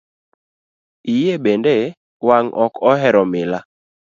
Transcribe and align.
Iye 1.13 1.33
bende 1.43 1.75
wang' 2.27 2.53
ok 2.65 2.73
ohero 2.91 3.21
mila. 3.33 3.59